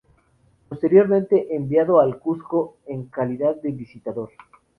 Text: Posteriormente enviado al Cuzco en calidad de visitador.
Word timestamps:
Posteriormente 0.67 1.55
enviado 1.55 1.99
al 1.99 2.17
Cuzco 2.17 2.75
en 2.87 3.05
calidad 3.05 3.61
de 3.61 3.69
visitador. 3.71 4.31